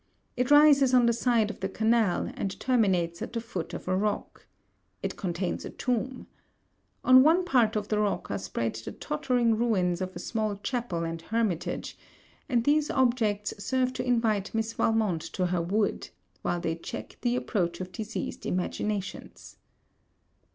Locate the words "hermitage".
11.21-11.99